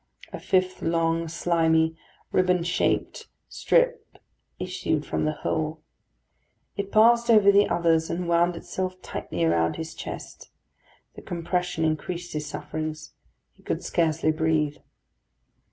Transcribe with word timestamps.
A 0.33 0.39
fifth 0.39 0.81
long, 0.81 1.27
slimy, 1.27 1.95
riband 2.31 2.65
shaped 2.65 3.27
strip 3.47 4.17
issued 4.57 5.05
from 5.05 5.25
the 5.25 5.31
hole. 5.45 5.83
It 6.75 6.91
passed 6.91 7.29
over 7.29 7.51
the 7.51 7.69
others, 7.69 8.09
and 8.09 8.27
wound 8.27 8.55
itself 8.55 8.99
tightly 9.03 9.43
around 9.43 9.75
his 9.75 9.93
chest. 9.93 10.49
The 11.13 11.21
compression 11.21 11.85
increased 11.85 12.33
his 12.33 12.47
sufferings. 12.47 13.13
He 13.53 13.61
could 13.61 13.83
scarcely 13.83 14.31
breathe. 14.31 14.77